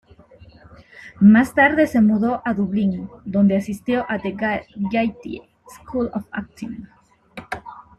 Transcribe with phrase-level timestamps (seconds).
[1.19, 4.35] Más tarde se mudó a Dublín, donde asistió a The
[4.91, 6.87] Gaiety School of Acting.